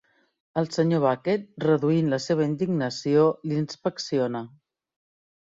El 0.59 0.69
Sr. 0.69 1.01
Bucket, 1.03 1.43
reduint 1.65 2.09
la 2.15 2.19
seva 2.25 2.47
indignació, 2.47 3.27
l'inspecciona. 3.53 4.45